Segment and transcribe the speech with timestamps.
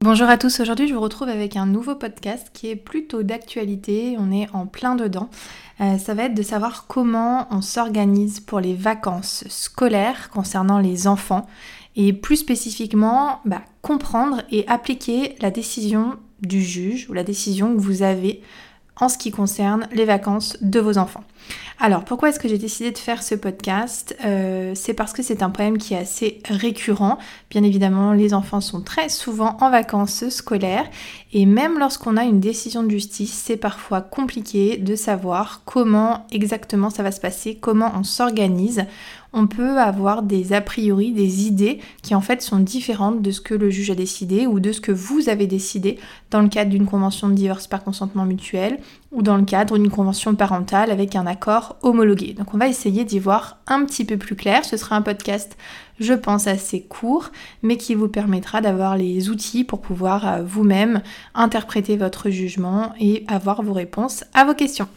[0.00, 4.14] Bonjour à tous, aujourd'hui je vous retrouve avec un nouveau podcast qui est plutôt d'actualité,
[4.16, 5.28] on est en plein dedans.
[5.80, 11.08] Euh, ça va être de savoir comment on s'organise pour les vacances scolaires concernant les
[11.08, 11.48] enfants
[11.96, 17.80] et plus spécifiquement bah, comprendre et appliquer la décision du juge ou la décision que
[17.80, 18.40] vous avez
[19.00, 21.24] en ce qui concerne les vacances de vos enfants.
[21.80, 24.16] Alors, pourquoi est-ce que j'ai décidé de faire ce podcast?
[24.24, 27.18] Euh, C'est parce que c'est un problème qui est assez récurrent.
[27.50, 30.88] Bien évidemment, les enfants sont très souvent en vacances scolaires
[31.32, 36.90] et même lorsqu'on a une décision de justice, c'est parfois compliqué de savoir comment exactement
[36.90, 38.84] ça va se passer, comment on s'organise
[39.32, 43.40] on peut avoir des a priori, des idées qui en fait sont différentes de ce
[43.40, 45.98] que le juge a décidé ou de ce que vous avez décidé
[46.30, 48.78] dans le cadre d'une convention de divorce par consentement mutuel
[49.12, 52.32] ou dans le cadre d'une convention parentale avec un accord homologué.
[52.32, 54.64] Donc on va essayer d'y voir un petit peu plus clair.
[54.64, 55.56] Ce sera un podcast,
[55.98, 57.30] je pense, assez court,
[57.62, 61.02] mais qui vous permettra d'avoir les outils pour pouvoir euh, vous-même
[61.34, 64.88] interpréter votre jugement et avoir vos réponses à vos questions.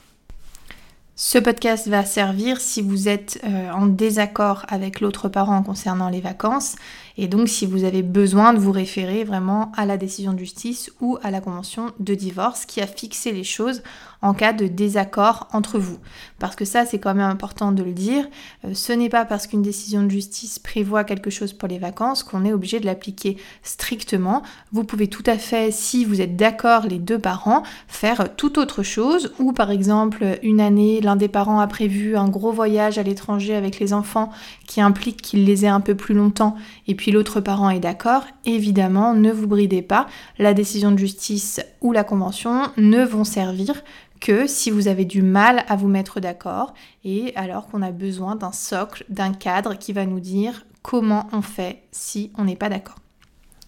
[1.23, 6.19] Ce podcast va servir si vous êtes euh, en désaccord avec l'autre parent concernant les
[6.19, 6.77] vacances
[7.15, 10.91] et donc si vous avez besoin de vous référer vraiment à la décision de justice
[10.99, 13.83] ou à la convention de divorce qui a fixé les choses
[14.21, 15.97] en cas de désaccord entre vous.
[16.39, 18.25] Parce que ça c'est quand même important de le dire,
[18.65, 22.23] euh, ce n'est pas parce qu'une décision de justice prévoit quelque chose pour les vacances
[22.23, 24.43] qu'on est obligé de l'appliquer strictement.
[24.71, 28.83] Vous pouvez tout à fait, si vous êtes d'accord les deux parents, faire tout autre
[28.83, 33.03] chose ou par exemple une année l'un des parents a prévu un gros voyage à
[33.03, 34.31] l'étranger avec les enfants
[34.71, 36.55] qui implique qu'il les ait un peu plus longtemps
[36.87, 40.07] et puis l'autre parent est d'accord, évidemment, ne vous bridez pas.
[40.39, 43.83] La décision de justice ou la convention ne vont servir
[44.21, 46.73] que si vous avez du mal à vous mettre d'accord
[47.03, 51.41] et alors qu'on a besoin d'un socle, d'un cadre qui va nous dire comment on
[51.41, 52.95] fait si on n'est pas d'accord.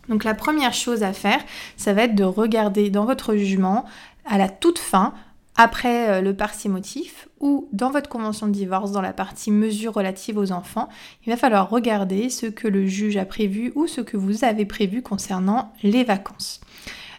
[0.07, 1.41] Donc la première chose à faire,
[1.75, 3.83] ça va être de regarder dans votre jugement
[4.25, 5.13] à la toute fin
[5.55, 6.35] après euh, le
[6.69, 10.89] motif ou dans votre convention de divorce, dans la partie mesures relatives aux enfants,
[11.25, 14.65] il va falloir regarder ce que le juge a prévu ou ce que vous avez
[14.65, 16.59] prévu concernant les vacances.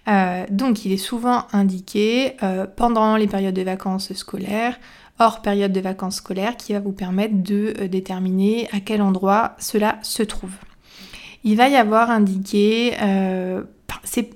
[0.09, 4.79] Euh, donc il est souvent indiqué euh, pendant les périodes de vacances scolaires,
[5.19, 9.99] hors période de vacances scolaires, qui va vous permettre de déterminer à quel endroit cela
[10.03, 10.55] se trouve.
[11.45, 12.95] Il va y avoir indiqué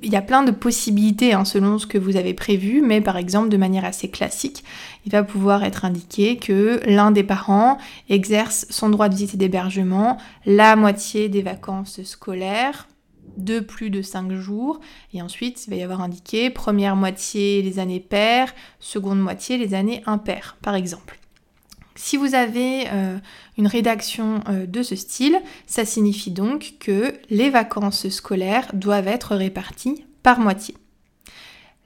[0.02, 3.16] il y a plein de possibilités hein, selon ce que vous avez prévu, mais par
[3.16, 4.64] exemple de manière assez classique,
[5.06, 7.78] il va pouvoir être indiqué que l'un des parents
[8.08, 12.88] exerce son droit de visite et d'hébergement la moitié des vacances scolaires
[13.36, 14.80] de plus de 5 jours.
[15.14, 19.74] Et ensuite, il va y avoir indiqué première moitié les années paires, seconde moitié les
[19.74, 21.18] années impaires, par exemple.
[21.98, 23.18] Si vous avez euh,
[23.58, 25.36] une rédaction euh, de ce style,
[25.66, 30.76] ça signifie donc que les vacances scolaires doivent être réparties par moitié.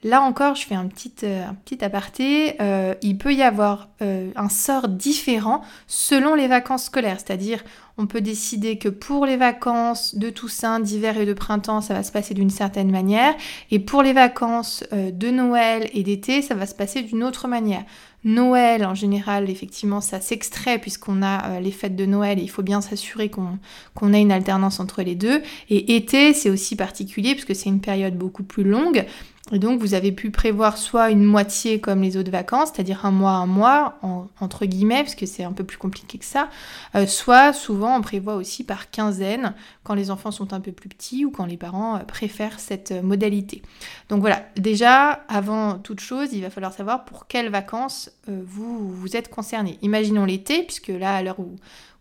[0.03, 2.57] Là encore, je fais un petit, euh, un petit aparté.
[3.01, 7.17] il peut y avoir un sort différent selon les vacances scolaires.
[7.19, 7.63] C'est-à-dire,
[7.97, 12.03] on peut décider que pour les vacances de Toussaint, d'hiver et de printemps, ça va
[12.03, 13.33] se passer d'une certaine manière.
[13.71, 17.83] Et pour les vacances de Noël et d'été, ça va se passer d'une autre manière.
[18.25, 22.49] Noël, en général, effectivement, ça s'extrait puisqu'on a euh, les fêtes de Noël et il
[22.49, 25.41] faut bien s'assurer qu'on ait une alternance entre les deux.
[25.69, 29.05] Et été, c'est aussi particulier puisque c'est une période beaucoup plus longue.
[29.53, 33.11] Et donc, vous avez pu prévoir soit une moitié comme les autres vacances, c'est-à-dire un
[33.11, 33.99] mois, un mois,
[34.39, 36.49] entre guillemets, parce que c'est un peu plus compliqué que ça.
[36.95, 39.53] Euh, soit, souvent, on prévoit aussi par quinzaine,
[39.83, 42.93] quand les enfants sont un peu plus petits ou quand les parents euh, préfèrent cette
[42.93, 43.61] euh, modalité.
[44.09, 49.15] Donc voilà, déjà, avant toute chose, il va falloir savoir pour quelles vacances vous, vous
[49.15, 49.77] êtes concerné.
[49.83, 51.55] Imaginons l'été, puisque là, à l'heure où,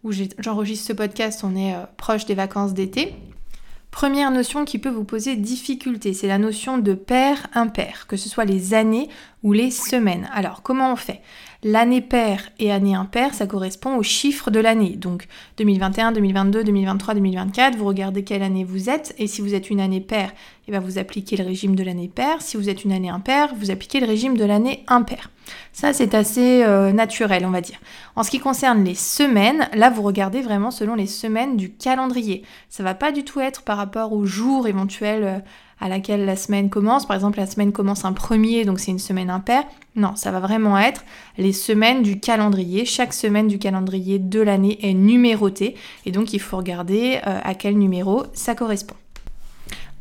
[0.05, 3.15] où j'enregistre ce podcast, on est proche des vacances d'été.
[3.93, 8.47] Première notion qui peut vous poser difficulté, c'est la notion de pair-impair, que ce soit
[8.47, 9.09] les années
[9.43, 10.29] ou les semaines.
[10.33, 11.21] Alors, comment on fait?
[11.63, 14.97] L'année paire et année impaire, ça correspond aux chiffres de l'année.
[14.97, 15.29] Donc
[15.59, 19.15] 2021, 2022, 2023, 2024, vous regardez quelle année vous êtes.
[19.19, 20.33] Et si vous êtes une année paire,
[20.67, 22.41] eh bien vous appliquez le régime de l'année paire.
[22.41, 25.31] Si vous êtes une année impaire, vous appliquez le régime de l'année impaire.
[25.73, 27.79] Ça, c'est assez euh, naturel, on va dire.
[28.15, 32.43] En ce qui concerne les semaines, là, vous regardez vraiment selon les semaines du calendrier.
[32.69, 35.39] Ça va pas du tout être par rapport aux jours éventuels euh,
[35.81, 37.07] à laquelle la semaine commence.
[37.07, 39.65] Par exemple, la semaine commence un premier, donc c'est une semaine impaire.
[39.97, 41.05] Non, ça va vraiment être
[41.39, 42.85] les semaines du calendrier.
[42.85, 45.75] Chaque semaine du calendrier de l'année est numérotée
[46.07, 48.95] et donc il faut regarder euh, à quel numéro ça correspond.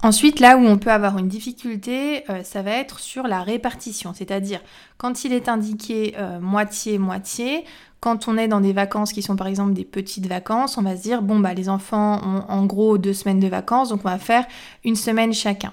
[0.04, 4.14] Ensuite, là où on peut avoir une difficulté, euh, ça va être sur la répartition,
[4.16, 4.62] c'est-à-dire
[4.98, 7.62] quand il est indiqué moitié-moitié, euh,
[8.00, 10.98] quand on est dans des vacances qui sont par exemple des petites vacances, on va
[10.98, 14.10] se dire bon bah les enfants ont en gros deux semaines de vacances, donc on
[14.10, 14.46] va faire
[14.84, 15.72] une semaine chacun.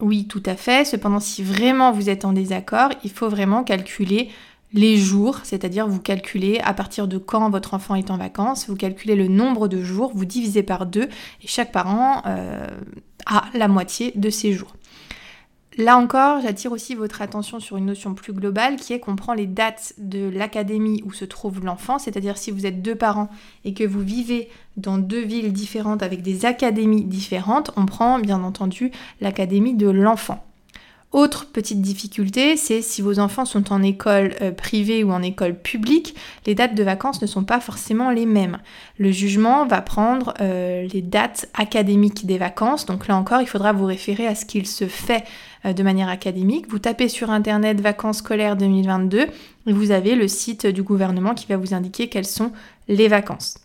[0.00, 0.84] Oui, tout à fait.
[0.84, 4.30] Cependant, si vraiment vous êtes en désaccord, il faut vraiment calculer
[4.72, 8.74] les jours, c'est-à-dire vous calculez à partir de quand votre enfant est en vacances, vous
[8.74, 12.66] calculez le nombre de jours, vous divisez par deux et chaque parent euh,
[13.26, 14.74] a la moitié de ces jours.
[15.76, 19.34] Là encore, j'attire aussi votre attention sur une notion plus globale qui est qu'on prend
[19.34, 23.28] les dates de l'académie où se trouve l'enfant, c'est-à-dire si vous êtes deux parents
[23.64, 28.44] et que vous vivez dans deux villes différentes avec des académies différentes, on prend bien
[28.44, 30.44] entendu l'académie de l'enfant.
[31.14, 35.54] Autre petite difficulté, c'est si vos enfants sont en école euh, privée ou en école
[35.54, 38.58] publique, les dates de vacances ne sont pas forcément les mêmes.
[38.98, 43.72] Le jugement va prendre euh, les dates académiques des vacances, donc là encore, il faudra
[43.72, 45.22] vous référer à ce qu'il se fait
[45.64, 46.68] euh, de manière académique.
[46.68, 49.20] Vous tapez sur Internet vacances scolaires 2022
[49.68, 52.50] et vous avez le site du gouvernement qui va vous indiquer quelles sont
[52.88, 53.63] les vacances.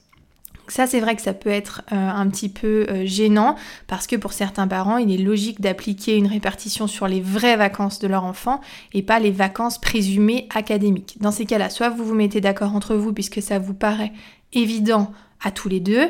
[0.70, 3.56] Ça, c'est vrai que ça peut être euh, un petit peu euh, gênant
[3.88, 8.00] parce que pour certains parents, il est logique d'appliquer une répartition sur les vraies vacances
[8.00, 8.62] de leur enfant
[8.94, 11.18] et pas les vacances présumées académiques.
[11.20, 14.14] Dans ces cas-là, soit vous vous mettez d'accord entre vous puisque ça vous paraît
[14.54, 15.12] évident
[15.42, 16.10] à tous les deux,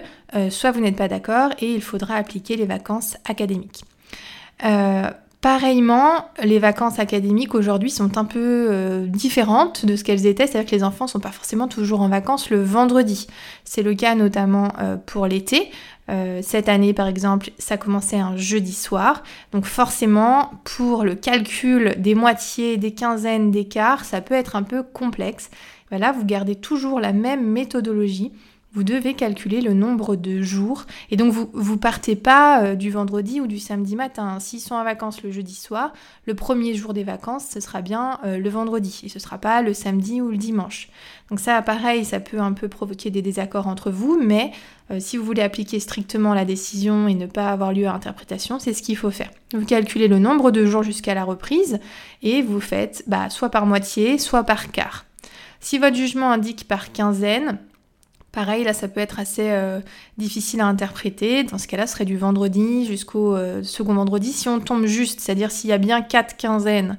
[0.50, 3.83] soit vous n'êtes pas d'accord et il faudra appliquer les vacances académiques.
[5.41, 10.69] Pareillement, les vacances académiques aujourd'hui sont un peu euh, différentes de ce qu'elles étaient, c'est-à-dire
[10.69, 13.25] que les enfants ne sont pas forcément toujours en vacances le vendredi.
[13.63, 15.71] C'est le cas notamment euh, pour l'été.
[16.09, 19.24] Euh, cette année, par exemple, ça commençait un jeudi soir.
[19.53, 24.63] Donc forcément, pour le calcul des moitiés, des quinzaines, des quarts, ça peut être un
[24.63, 25.51] peu complexe.
[25.89, 28.33] Voilà, vous gardez toujours la même méthodologie
[28.71, 30.86] vous devez calculer le nombre de jours.
[31.10, 34.39] Et donc, vous ne partez pas euh, du vendredi ou du samedi matin.
[34.39, 35.92] S'ils sont en vacances le jeudi soir,
[36.25, 39.01] le premier jour des vacances, ce sera bien euh, le vendredi.
[39.04, 40.89] Et ce ne sera pas le samedi ou le dimanche.
[41.31, 44.19] Donc ça, pareil, ça peut un peu provoquer des désaccords entre vous.
[44.21, 44.51] Mais
[44.92, 48.60] euh, si vous voulez appliquer strictement la décision et ne pas avoir lieu à interprétation,
[48.60, 49.31] c'est ce qu'il faut faire.
[49.54, 51.80] Vous calculez le nombre de jours jusqu'à la reprise
[52.21, 55.06] et vous faites bah, soit par moitié, soit par quart.
[55.60, 57.57] Si votre jugement indique par quinzaine,
[58.31, 59.80] Pareil, là, ça peut être assez euh,
[60.18, 61.44] difficile à interpréter.
[61.44, 64.31] Dans ce cas-là, ce serait du vendredi jusqu'au euh, second vendredi.
[64.31, 66.98] Si on tombe juste, c'est-à-dire s'il y a bien 4 quinzaines,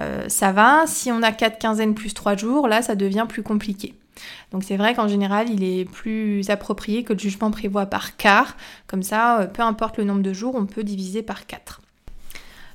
[0.00, 0.84] euh, ça va.
[0.86, 3.94] Si on a 4 quinzaines plus 3 jours, là, ça devient plus compliqué.
[4.50, 8.56] Donc c'est vrai qu'en général, il est plus approprié que le jugement prévoit par quart.
[8.88, 11.80] Comme ça, peu importe le nombre de jours, on peut diviser par 4.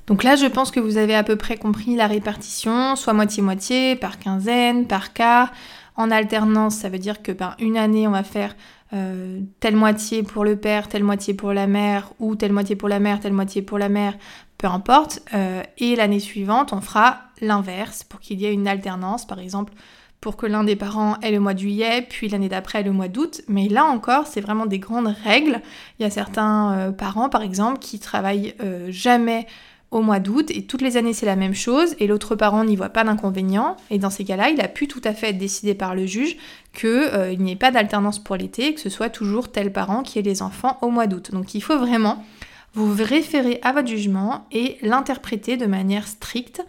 [0.08, 3.94] Donc là, je pense que vous avez à peu près compris la répartition, soit moitié-moitié,
[3.94, 5.52] par quinzaine, par quart.
[5.98, 8.54] En alternance, ça veut dire que ben, une année, on va faire
[8.92, 12.88] euh, telle moitié pour le père, telle moitié pour la mère, ou telle moitié pour
[12.88, 14.16] la mère, telle moitié pour la mère,
[14.58, 15.20] peu importe.
[15.34, 19.72] Euh, et l'année suivante, on fera l'inverse pour qu'il y ait une alternance, par exemple
[20.20, 23.06] pour que l'un des parents ait le mois de juillet, puis l'année d'après le mois
[23.06, 23.40] d'août.
[23.46, 25.62] Mais là encore, c'est vraiment des grandes règles.
[25.98, 28.56] Il y a certains euh, parents, par exemple, qui travaillent
[28.88, 29.46] jamais
[29.90, 32.76] au mois d'août et toutes les années c'est la même chose et l'autre parent n'y
[32.76, 35.74] voit pas d'inconvénient et dans ces cas-là il a pu tout à fait être décidé
[35.74, 36.36] par le juge
[36.74, 40.18] qu'il euh, n'y ait pas d'alternance pour l'été que ce soit toujours tel parent qui
[40.18, 41.30] ait les enfants au mois d'août.
[41.32, 42.22] Donc il faut vraiment
[42.74, 46.64] vous référer à votre jugement et l'interpréter de manière stricte.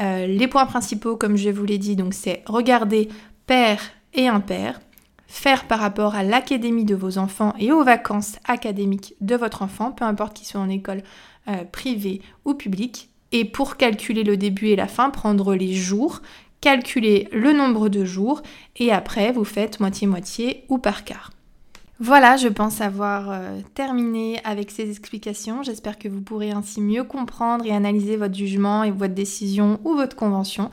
[0.00, 3.10] Euh, les points principaux comme je vous l'ai dit donc c'est regarder
[3.46, 3.82] père
[4.14, 4.80] et impair,
[5.26, 9.90] faire par rapport à l'académie de vos enfants et aux vacances académiques de votre enfant,
[9.90, 11.02] peu importe qu'ils soient en école
[11.48, 13.08] euh, privé ou public.
[13.32, 16.20] Et pour calculer le début et la fin, prendre les jours,
[16.60, 18.42] calculer le nombre de jours
[18.76, 21.30] et après vous faites moitié-moitié ou par quart.
[21.98, 25.62] Voilà, je pense avoir euh, terminé avec ces explications.
[25.62, 29.94] J'espère que vous pourrez ainsi mieux comprendre et analyser votre jugement et votre décision ou
[29.94, 30.70] votre convention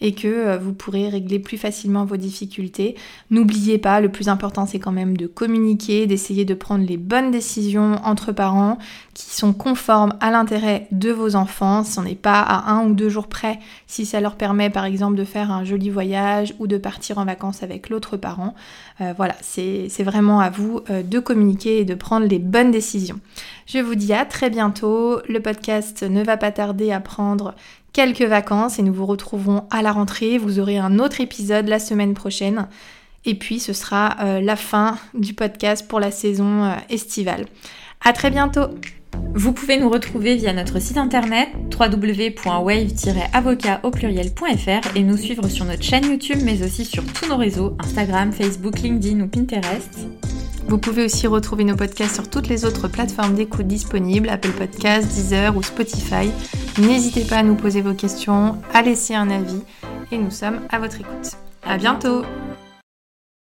[0.00, 2.96] et que euh, vous pourrez régler plus facilement vos difficultés.
[3.30, 7.30] N'oubliez pas, le plus important c'est quand même de communiquer, d'essayer de prendre les bonnes
[7.30, 8.78] décisions entre parents
[9.14, 12.94] qui sont conformes à l'intérêt de vos enfants, si on n'est pas à un ou
[12.94, 16.66] deux jours près, si ça leur permet par exemple de faire un joli voyage ou
[16.66, 18.54] de partir en vacances avec l'autre parent.
[19.00, 23.20] Euh, voilà, c'est vraiment à vous euh, de communiquer et de prendre les bonnes décisions.
[23.68, 25.20] Je vous dis à très bientôt.
[25.28, 27.54] Le podcast ne va pas tarder à prendre
[27.92, 30.38] quelques vacances et nous vous retrouverons à la rentrée.
[30.38, 32.66] Vous aurez un autre épisode la semaine prochaine.
[33.26, 37.44] Et puis ce sera euh, la fin du podcast pour la saison euh, estivale.
[38.02, 38.68] À très bientôt
[39.34, 43.90] Vous pouvez nous retrouver via notre site internet www.wave-avocat au
[44.94, 48.80] et nous suivre sur notre chaîne YouTube mais aussi sur tous nos réseaux Instagram, Facebook,
[48.80, 50.08] LinkedIn ou Pinterest.
[50.68, 55.08] Vous pouvez aussi retrouver nos podcasts sur toutes les autres plateformes d'écoute disponibles, Apple Podcasts,
[55.08, 56.30] Deezer ou Spotify.
[56.78, 59.62] N'hésitez pas à nous poser vos questions, à laisser un avis
[60.12, 61.32] et nous sommes à votre écoute.
[61.64, 62.22] À bientôt